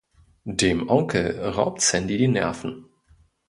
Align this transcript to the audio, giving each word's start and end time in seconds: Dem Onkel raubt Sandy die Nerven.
Dem 0.49 0.89
Onkel 0.89 1.39
raubt 1.39 1.81
Sandy 1.81 2.17
die 2.17 2.27
Nerven. 2.27 2.85